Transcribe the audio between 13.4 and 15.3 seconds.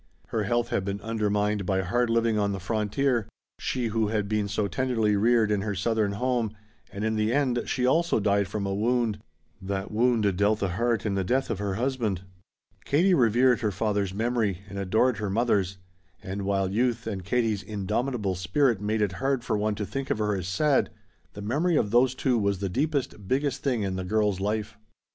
her father's memory and adored her